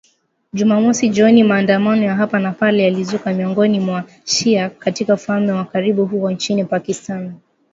[0.53, 6.05] Jumamosi jioni maandamano ya hapa na pale yalizuka miongoni mwa wa-shia katika ufalme wa karibu
[6.05, 7.31] huko nchini Pakistani